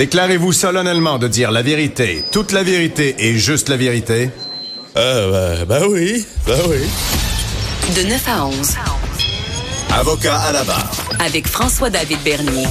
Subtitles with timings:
[0.00, 4.30] Déclarez-vous solennellement de dire la vérité, toute la vérité et juste la vérité?
[4.96, 6.78] Euh, ben, ben oui, ben oui.
[7.94, 8.76] De 9 à 11.
[9.92, 10.90] Avocat à la barre.
[11.22, 12.64] Avec François-David Bernier.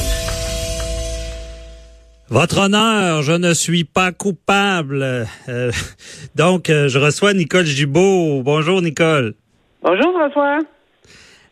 [2.29, 5.27] Votre honneur, je ne suis pas coupable.
[5.49, 5.71] Euh,
[6.33, 8.41] donc, euh, je reçois Nicole Gibault.
[8.41, 9.35] Bonjour, Nicole.
[9.83, 10.57] Bonjour François.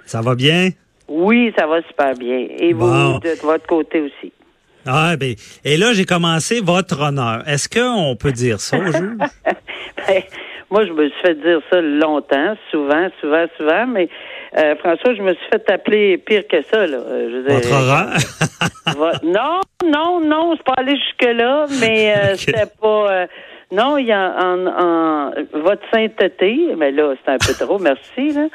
[0.08, 0.72] Ça va bien?
[1.08, 2.48] Oui, ça va super bien.
[2.58, 3.20] Et vous, Bon.
[3.20, 4.34] de votre côté aussi?
[4.88, 7.44] Ah, ben, et là, j'ai commencé votre honneur.
[7.48, 9.18] Est-ce qu'on peut dire ça au juge?
[10.08, 10.22] Ben,
[10.70, 14.08] moi, je me suis fait dire ça longtemps, souvent, souvent, souvent, mais
[14.58, 16.86] euh, François, je me suis fait appeler pire que ça.
[16.88, 16.98] Là.
[16.98, 19.22] Euh, je Votre honneur?
[19.24, 23.12] Non, non, non, c'est pas allé jusque-là, mais euh, c'était pas.
[23.12, 23.28] euh,
[23.72, 28.30] non, il y a en, en votre sainteté, mais là, c'est un peu trop, merci.
[28.34, 28.48] Là.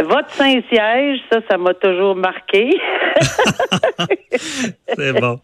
[0.00, 2.76] Votre Saint-Siège, ça, ça m'a toujours marqué.
[4.88, 5.38] C'est bon.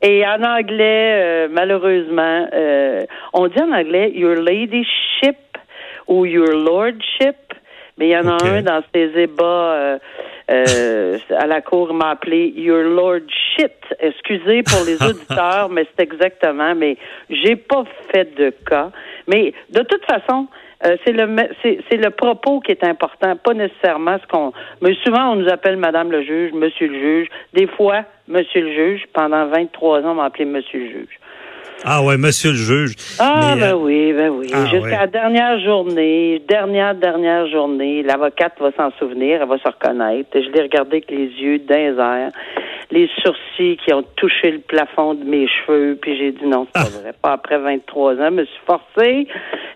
[0.00, 3.02] Et en anglais, euh, malheureusement, euh,
[3.34, 5.36] on dit en anglais Your Ladyship
[6.08, 7.36] ou Your Lordship,
[7.98, 9.98] mais il y en a un dans ces ébats euh,
[10.50, 13.72] euh, à la cour m'a appelé Your Lordship.
[13.98, 16.74] Excusez pour les auditeurs, mais c'est exactement.
[16.74, 16.96] Mais
[17.30, 18.90] j'ai pas fait de cas.
[19.26, 20.46] Mais de toute façon.
[20.84, 21.26] euh, c'est le
[21.62, 24.52] c'est le propos qui est important, pas nécessairement ce qu'on.
[24.82, 27.28] Mais souvent on nous appelle Madame le juge, Monsieur le juge.
[27.54, 29.04] Des fois, Monsieur le juge.
[29.12, 31.18] Pendant 23 ans, on m'a appelé Monsieur le juge.
[31.88, 32.94] Ah ouais, monsieur le juge.
[33.20, 34.48] Ah, Mais, ben euh, oui, ben oui.
[34.52, 34.90] ah, Jusqu'à ouais.
[34.90, 40.28] la dernière journée, dernière, dernière journée, l'avocate va s'en souvenir, elle va se reconnaître.
[40.34, 42.32] Je l'ai regardé avec les yeux les airs,
[42.90, 46.80] les sourcils qui ont touché le plafond de mes cheveux, puis j'ai dit non, c'est
[46.80, 46.84] Ah.
[46.84, 47.12] pas vrai.
[47.22, 49.28] Pas après 23 ans, je me suis forcée.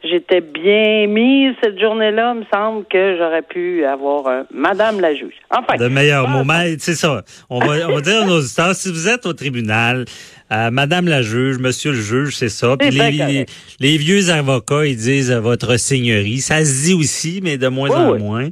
[0.03, 2.33] J'étais bien mise cette journée-là.
[2.35, 5.35] Il me semble que j'aurais pu avoir un Madame la juge.
[5.51, 5.77] Enfin.
[5.77, 6.45] de meilleurs bon, mots.
[6.45, 7.23] Mais c'est ça.
[7.51, 10.07] On va, on va dire à nos auditeurs, si vous êtes au tribunal,
[10.53, 12.77] euh, Madame la juge, Monsieur le juge, c'est ça.
[12.79, 13.47] Puis les,
[13.79, 16.39] les vieux avocats, ils disent euh, votre seigneurie.
[16.39, 18.19] Ça se dit aussi, mais de moins Oui, en oui.
[18.19, 18.49] moins.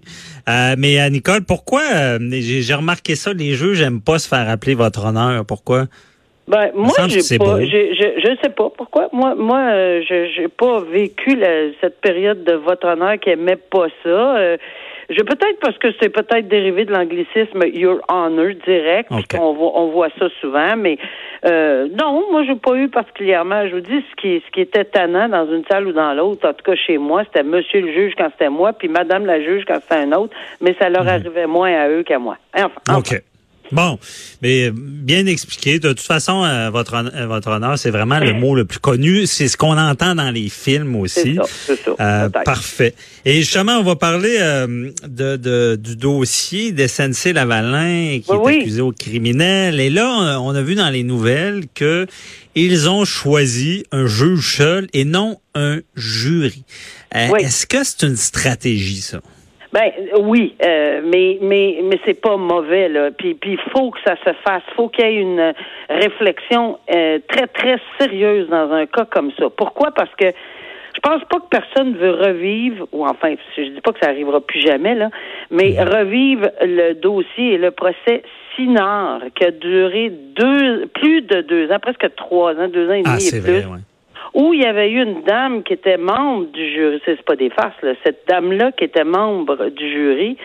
[0.48, 4.28] Euh, mais euh, Nicole, pourquoi euh, j'ai j'ai remarqué ça, les juges n'aiment pas se
[4.28, 5.44] faire appeler votre honneur.
[5.47, 5.87] Pourquoi?
[6.48, 9.09] Ben, moi, j'ai pas, je, je sais pas pourquoi.
[9.12, 13.56] Moi, moi, euh, je j'ai pas vécu la- cette période de votre honneur qui aimait
[13.56, 14.09] pas ça.
[14.38, 14.56] Euh,
[15.10, 19.38] je peut-être parce que c'est peut-être dérivé de l'anglicisme Your Honor direct, Ok.
[19.41, 20.98] on voit on voit ça souvent, mais
[21.47, 23.66] euh, non, moi j'ai pas eu particulièrement.
[23.69, 26.47] Je vous dis ce qui ce qui était tannant dans une salle ou dans l'autre.
[26.48, 29.41] En tout cas chez moi, c'était Monsieur le juge quand c'était moi, puis Madame la
[29.42, 32.37] juge quand c'était un autre, mais ça leur arrivait moins à eux qu'à moi.
[32.54, 32.98] Enfin, enfin.
[33.00, 33.22] OK.
[33.73, 33.99] Bon,
[34.43, 35.79] mais euh, bien expliqué.
[35.79, 39.27] De toute façon, euh, votre, euh, votre honneur, c'est vraiment le mot le plus connu.
[39.27, 41.37] C'est ce qu'on entend dans les films aussi.
[41.67, 41.91] ça, ça.
[42.01, 42.95] Euh, parfait.
[43.25, 48.41] Et justement, on va parler euh, de, de- du dossier d'SNC Lavalin qui Oui, est
[48.41, 48.61] oui.
[48.61, 49.81] accusé au criminel.
[49.81, 52.06] Et là, on a vu dans les nouvelles que
[52.55, 56.65] ils ont choisi un juge seul et non un jury.
[57.15, 57.41] Euh, Oui.
[57.43, 59.21] Est-ce que c'est une stratégie, ça?
[59.73, 59.91] Ben
[60.21, 63.11] oui, euh, mais mais mais c'est pas mauvais là.
[63.11, 64.62] Puis puis il faut que ça se fasse.
[64.77, 65.53] Faut qu'il y ait une
[65.91, 69.51] réflexion euh, très très sérieuse dans un cas comme ça.
[69.51, 69.91] Pourquoi?
[69.91, 70.27] Parce que
[70.95, 74.41] je pense pas que personne veut revivre, ou enfin, je dis pas que ça arrivera
[74.41, 75.11] plus jamais là,
[75.51, 78.23] mais revivre le dossier et le procès
[78.56, 83.03] Sinard qui a duré deux, plus de deux ans, presque trois ans, deux ans et
[83.03, 83.79] demi Ah, et c'est plus vrai, ouais.
[84.34, 87.50] Où il y avait eu une dame qui était membre du jury, c'est pas des
[87.50, 87.93] farces, là.
[88.05, 90.37] cette dame-là qui était membre du jury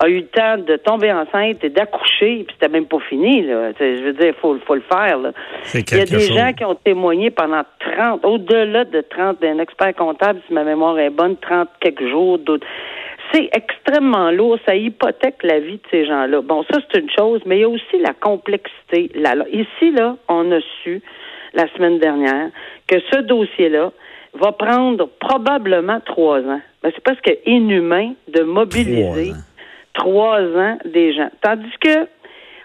[0.00, 3.72] a eu le temps de tomber enceinte et d'accoucher, puis c'était même pas fini, là.
[3.78, 5.32] Je veux dire, il faut, faut le faire, là.
[5.74, 6.36] Il y a des chose.
[6.36, 10.98] gens qui ont témoigné pendant 30, au-delà de 30, un expert comptable, si ma mémoire
[10.98, 12.66] est bonne, 30 quelques jours, d'autres.
[13.32, 16.42] C'est extrêmement lourd, ça hypothèque la vie de ces gens-là.
[16.42, 19.10] Bon, ça, c'est une chose, mais il y a aussi la complexité.
[19.14, 21.00] La- la- Ici, là, on a su,
[21.54, 22.50] la semaine dernière,
[22.86, 23.92] que ce dossier-là
[24.34, 26.60] va prendre probablement trois ans.
[26.82, 29.32] Ben, c'est presque inhumain de mobiliser
[29.94, 30.48] Trois ans.
[30.48, 31.28] trois ans des gens.
[31.42, 32.06] Tandis que,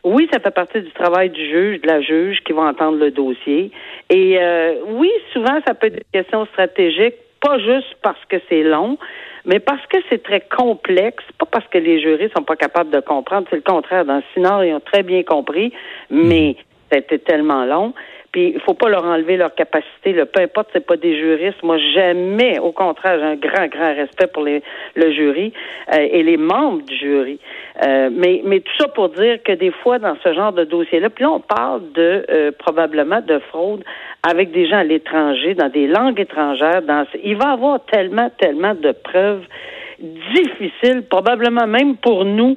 [0.04, 3.12] oui, ça fait partie du travail du juge, de la juge qui va entendre le
[3.12, 3.72] dossier.
[4.10, 8.64] Et euh, oui, souvent, ça peut être des questions stratégiques, pas juste parce que c'est
[8.64, 8.98] long,
[9.46, 13.00] mais parce que c'est très complexe, pas parce que les jurés sont pas capables de
[13.02, 14.06] comprendre, c'est le contraire.
[14.06, 15.74] Dans le Sinard, ils ont très bien compris,
[16.10, 16.56] mais
[16.90, 17.94] Ça a été tellement long.
[18.38, 20.14] Puis il faut pas leur enlever leur capacité.
[20.14, 20.28] Là.
[20.28, 21.64] Peu importe, c'est pas des juristes.
[21.64, 24.62] Moi, jamais, au contraire, j'ai un grand, grand respect pour les,
[24.94, 25.54] le jury
[25.92, 27.40] euh, et les membres du jury.
[27.84, 31.10] Euh, mais, mais tout ça pour dire que des fois, dans ce genre de dossier-là,
[31.10, 33.84] puis là, on parle de euh, probablement de fraude
[34.22, 36.84] avec des gens à l'étranger, dans des langues étrangères.
[36.84, 39.42] Dans, il va y avoir tellement, tellement de preuves
[40.00, 42.56] difficiles, probablement même pour nous,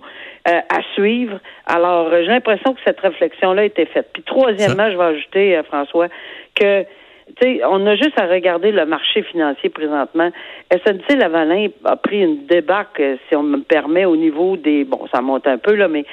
[0.48, 1.38] euh, à suivre.
[1.66, 4.08] Alors, euh, j'ai l'impression que cette réflexion-là a été faite.
[4.12, 6.08] Puis troisièmement, je vais ajouter, euh, François,
[6.54, 6.84] que
[7.36, 10.30] tu sais, on a juste à regarder le marché financier présentement.
[10.72, 15.20] SNC Lavalin a pris une débarque, si on me permet, au niveau des bon, ça
[15.20, 16.04] monte un peu là, mais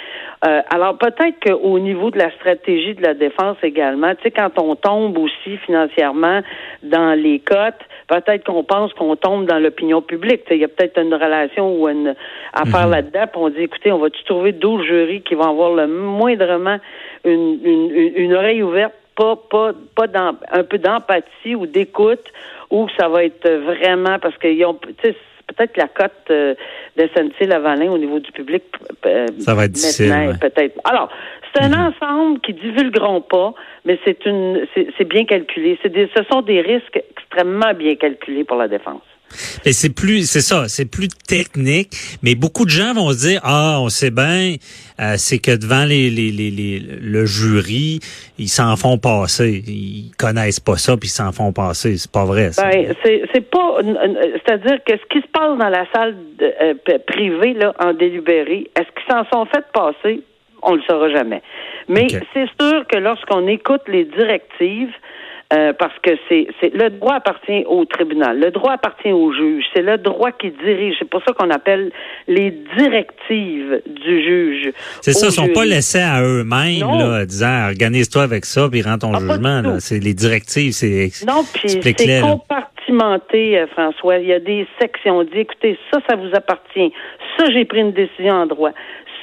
[0.41, 4.75] alors peut-être qu'au niveau de la stratégie de la défense également, tu sais, quand on
[4.75, 6.41] tombe aussi financièrement
[6.83, 10.41] dans les cotes, peut-être qu'on pense qu'on tombe dans l'opinion publique.
[10.51, 12.15] Il y a peut-être une relation ou une
[12.53, 12.91] affaire Mhm.
[12.91, 16.77] là-dedans, puis on dit, écoutez, on va-tu trouver 12 jurys qui vont avoir le moindrement
[17.25, 20.05] une, une, une- une oreille ouverte, pas, pas, pas
[20.51, 22.23] un peu d'empathie ou d'écoute,
[22.69, 25.15] ou ça va être vraiment parce qu'ils ont, tu sais,
[25.47, 26.53] peut-être que la cote euh,
[26.97, 28.63] de SNC Lavalin au niveau du public.
[29.05, 30.37] euh, Ça va être difficile, ouais.
[30.39, 30.79] Peut-être.
[30.85, 31.09] Alors,
[31.55, 31.93] c'est un Mhm.
[31.93, 33.53] ensemble qui divulgueront pas,
[33.85, 35.79] mais c'est une, c'est c'est bien calculé.
[35.81, 39.01] C'est des, ce sont des risques extrêmement bien calculés pour la défense.
[39.29, 41.89] C'est plus, c'est ça, c'est plus technique,
[42.23, 44.55] mais beaucoup de gens vont se dire, ah, on sait bien,
[44.99, 47.99] euh, c'est que devant les, les, les, les- le jury,
[48.39, 51.97] ils s'en font passer, ils connaissent pas ça, puis ils s'en font passer.
[51.97, 52.51] C'est pas vrai.
[52.53, 52.67] Ça.
[52.69, 53.77] Ben, c'est pas,
[54.45, 56.73] c'est-à-dire que ce qui se passe dans la salle de- euh,
[57.05, 60.21] privée là en délibéré, est-ce qu'ils s'en sont fait passer?
[60.63, 61.41] On le saura jamais.
[61.89, 64.89] Mais c'est sûr que lorsqu'on écoute les directives.
[65.53, 69.81] Euh, parce que c'est le droit appartient au tribunal, le droit appartient au juge, c'est
[69.81, 70.95] le droit qui dirige.
[70.99, 71.91] C'est pour ça qu'on appelle
[72.27, 74.73] les directives du juge.
[75.01, 79.13] C'est ça, ils sont pas laissés à eux-mêmes, disant, organise-toi avec ça, puis rends ton
[79.13, 79.79] Ah, jugement.
[79.79, 84.17] C'est les directives, c'est Non, puis c'est compartimenté, euh, François.
[84.17, 85.19] Il y a des sections.
[85.19, 86.91] On dit, écoutez, ça, ça vous appartient.
[87.37, 88.71] Ça, j'ai pris une décision en droit.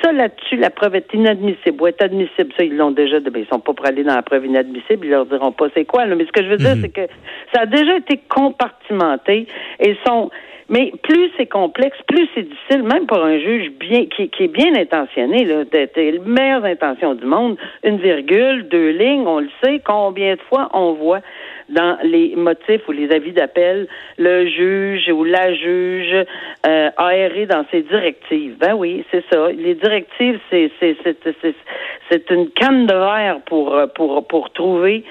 [0.04, 1.80] Ça, là-dessus, la preuve est inadmissible.
[1.82, 2.52] Ou est admissible.
[2.58, 3.20] Ça, ils l'ont déjà.
[3.20, 5.06] ben, ils sont pas pour aller dans la preuve inadmissible.
[5.06, 6.04] Ils leur diront pas c'est quoi.
[6.04, 6.14] là.
[6.14, 6.82] Mais ce que je veux dire, Mhm.
[6.82, 7.06] c'est que
[7.54, 9.46] ça a déjà été compartimenté
[9.80, 10.30] et sont.
[10.70, 14.48] Mais plus c'est complexe, plus c'est difficile, même pour un juge bien qui, qui est
[14.48, 19.50] bien intentionné, là, d'être les meilleures intentions du monde, une virgule, deux lignes, on le
[19.62, 21.20] sait, combien de fois on voit
[21.68, 23.88] dans les motifs ou les avis d'appel,
[24.18, 26.24] le juge ou la juge
[26.66, 28.56] euh, aéré dans ses directives.
[28.58, 29.50] Ben oui, c'est ça.
[29.50, 35.04] Les directives, c'est c'est une canne de verre pour pour pour trouver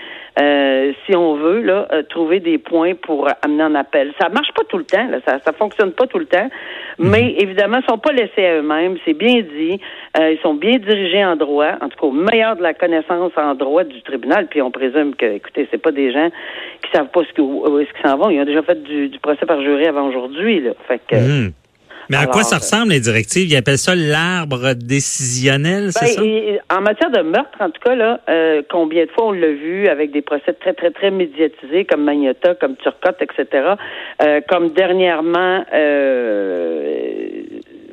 [1.06, 4.14] si on veut là euh, trouver des points pour amener en appel.
[4.20, 6.50] Ça marche pas tout le temps, là, ça ça fonctionne pas tout le temps,
[6.98, 8.98] mais évidemment ils sont pas laissés à eux-mêmes.
[9.06, 9.80] C'est bien dit.
[10.20, 13.32] Euh, ils sont bien dirigés en droit, en tout cas au meilleur de la connaissance
[13.36, 14.48] en droit du tribunal.
[14.48, 16.30] Puis on présume que, écoutez, c'est pas des gens
[16.84, 18.30] qui savent pas ce que, où est-ce qu'ils s'en vont.
[18.30, 20.62] Ils ont déjà fait du, du procès par jury avant aujourd'hui.
[20.62, 20.72] Là.
[20.88, 21.52] Fait que, Mhm.
[22.10, 23.50] Mais à Alors, quoi ça euh, ressemble, les directives?
[23.50, 26.22] Ils appellent ça l'arbre décisionnel, c'est Ben, ça?
[26.26, 29.52] et- en matière de meurtre, en tout cas, là, euh, combien de fois on l'a
[29.52, 33.74] vu avec des procès très, très, très médiatisés comme Magnota, comme Turcotte, etc.
[34.22, 37.42] Euh, comme dernièrement, euh,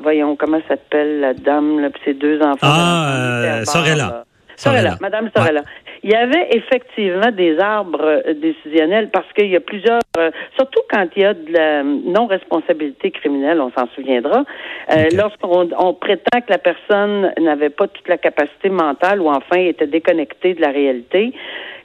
[0.03, 2.59] voyons, comment s'appelle la dame, là, puis ses deux enfants?
[2.63, 3.61] Ah.
[3.65, 4.25] Sorella.
[4.57, 5.63] Sorella, Madame Sorella.
[6.03, 10.81] Il y avait effectivement des arbres euh, décisionnels parce qu'il y a plusieurs, euh, surtout
[10.91, 14.45] quand il y a de la non-responsabilité criminelle, on s'en souviendra,
[14.91, 15.13] euh, Ok.
[15.13, 19.87] lorsqu'on on prétend que la personne n'avait pas toute la capacité mentale ou enfin était
[19.87, 21.33] déconnectée de la réalité.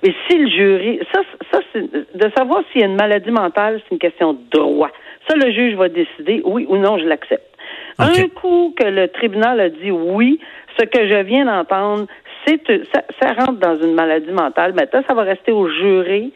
[0.01, 3.81] Mais si le jury, ça, ça c'est de savoir s'il y a une maladie mentale,
[3.83, 4.91] c'est une question de droit.
[5.27, 7.43] Ça, le juge va décider, oui ou non, je l'accepte.
[7.97, 10.39] Un coup que le tribunal a dit oui,
[10.77, 12.05] ce que je viens d'entendre,
[12.93, 14.73] ça, ça rentre dans une maladie mentale.
[14.73, 16.31] Maintenant, ça va rester au jury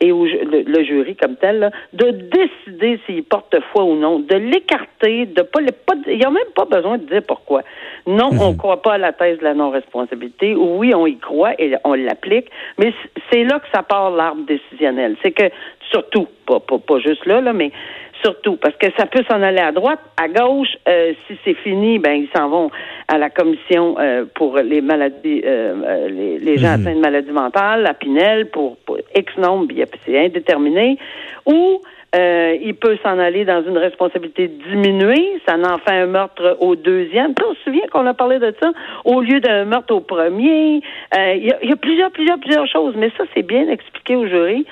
[0.00, 4.18] et au le, le jury comme tel là, de décider s'il porte foi ou non,
[4.18, 7.62] de l'écarter, de pas, le- pas il n'y a même pas besoin de dire pourquoi.
[8.08, 10.56] Non, on ne croit pas à la thèse de la non-responsabilité.
[10.56, 12.92] Oui, on y croit et on l'applique, mais
[13.30, 15.16] c'est là que ça part l'arbre décisionnel.
[15.22, 15.44] C'est que
[15.92, 17.70] surtout, pas, pas, pas juste là, là, mais
[18.22, 20.76] surtout parce que ça peut s'en aller à droite, à gauche.
[20.88, 22.70] euh, si c'est fini, ben ils s'en vont
[23.08, 26.80] à la commission euh, pour les maladies, euh, euh, les, les gens Mhm.
[26.86, 29.66] atteints de maladies mentales, à Pinel pour, pour X nombre,
[30.06, 30.96] c'est indéterminé.
[31.46, 31.80] Ou
[32.14, 36.76] euh, il peut s'en aller dans une responsabilité diminuée, ça en fait un meurtre au
[36.76, 37.32] deuxième.
[37.42, 38.70] On se souvient qu'on a parlé de ça
[39.06, 40.82] au lieu d'un meurtre au premier.
[41.16, 44.26] Euh, Il y, y a plusieurs, plusieurs, plusieurs choses, mais ça c'est bien expliqué au
[44.26, 44.66] jury.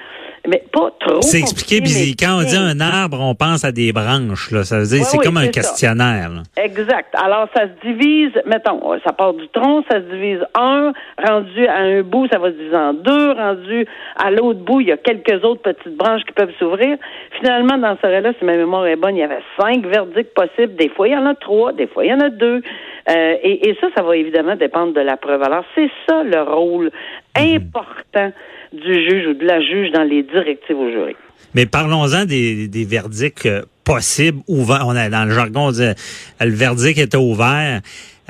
[0.49, 1.21] Mais pas trop.
[1.23, 4.51] C'est expliqué, puis quand on dit un arbre, on pense à des branches.
[4.51, 4.65] Là.
[4.65, 5.49] Ça veut dire, Oui, c'est oui, comme un ça.
[5.51, 6.31] questionnaire.
[6.31, 6.43] là.
[6.63, 7.15] Exact.
[7.15, 10.93] Alors, ça se divise, mettons, ça part du tronc, ça se divise un,
[11.23, 14.89] rendu à un bout, ça va se diviser en deux, rendu à l'autre bout, il
[14.89, 16.97] y a quelques autres petites branches qui peuvent s'ouvrir.
[17.39, 20.75] Finalement, dans ce cas-là, si ma mémoire est bonne, il y avait cinq verdicts possibles.
[20.77, 22.63] Des fois, il y en a trois, des fois, il y en a deux.
[23.11, 25.43] Euh, et, et ça, ça va évidemment dépendre de la preuve.
[25.43, 26.91] Alors, c'est ça le rôle
[27.37, 28.33] important
[28.73, 31.17] du juge ou de la juge dans les directives au jury.
[31.55, 34.85] Mais parlons-en des, des verdicts euh, possibles, ouverts.
[34.87, 35.95] On a, dans le jargon, on dit euh,
[36.41, 37.81] le verdict était ouvert.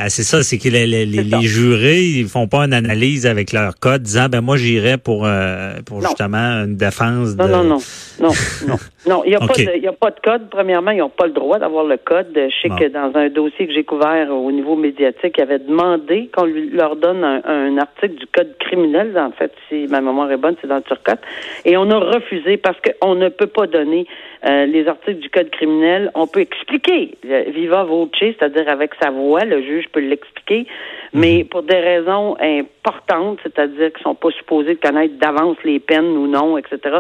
[0.01, 4.03] Euh, c'est ça, c'est que les, jurés, ils font pas une analyse avec leur code
[4.03, 6.09] disant ben moi j'irais pour euh, pour Non.
[6.09, 7.79] justement une défense de Non, non, non,
[8.21, 8.31] non,
[8.67, 8.77] non,
[9.07, 9.23] non.
[9.27, 9.41] Il n'y a,
[9.91, 10.49] a pas de code.
[10.51, 12.29] Premièrement, ils n'ont pas le droit d'avoir le code.
[12.35, 12.77] Je sais Bon.
[12.77, 16.97] que dans un dossier que j'ai couvert au niveau médiatique, ils avaient demandé qu'on leur
[16.97, 19.19] donne un, un article du code criminel.
[19.19, 21.21] En fait, si ma mémoire est bonne, c'est dans le Turcotte.
[21.65, 24.07] Et on a refusé parce qu'on ne peut pas donner
[24.49, 26.11] euh, les articles du code criminel.
[26.15, 30.67] On peut expliquer euh, viva voce, c'est-à-dire avec sa voix, le juge peut l'expliquer,
[31.13, 36.27] mais pour des raisons importantes, c'est-à-dire qu'ils sont pas supposés connaître d'avance les peines ou
[36.27, 36.99] non, etc.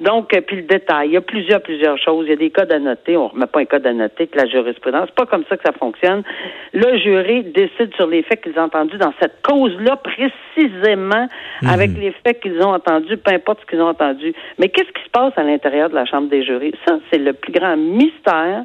[0.00, 2.26] Donc, euh, puis le détail, il y a plusieurs, plusieurs choses.
[2.26, 3.16] Il y a des codes à noter.
[3.16, 5.08] On remet pas un code à noter que la jurisprudence.
[5.08, 6.22] C'est pas comme ça que ça fonctionne.
[6.72, 11.28] Le jury décide sur les faits qu'ils ont entendus dans cette cause-là précisément
[11.66, 14.34] avec les faits qu'ils ont entendus, peu importe ce qu'ils ont entendu.
[14.58, 16.74] Mais qu'est-ce qui se passe à l'intérieur de la Chambre des jurys?
[16.86, 18.64] Ça, c'est le plus grand mystère.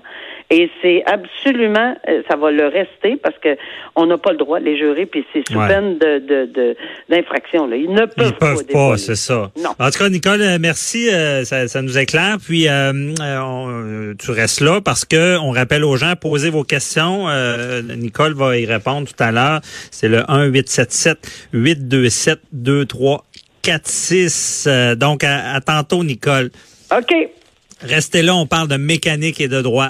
[0.50, 3.58] Et c'est absolument, euh, ça va le rester parce que
[3.98, 5.68] on n'a pas le droit, les jurys, puis c'est sous Ouais.
[5.68, 6.74] peine de, de, de-
[7.10, 7.68] d'infraction.
[7.68, 7.76] là.
[7.76, 9.52] Ils ne peuvent Ils peuvent pas, c'est ça.
[9.62, 9.72] Non.
[9.78, 12.38] En tout cas, Nicole, euh, merci, euh, ça, ça nous éclaire.
[12.42, 16.64] Puis euh, euh, on- tu restes là parce que on rappelle aux gens posez vos
[16.64, 17.28] questions.
[17.28, 19.60] Euh, Nicole va y répondre tout à l'heure.
[19.92, 21.18] C'est le 1 877
[21.52, 24.66] 827 2346.
[24.68, 26.52] Euh, donc à, à tantôt, Nicole.
[26.98, 27.14] OK.
[27.82, 29.90] Restez là, on parle de mécanique et de droit.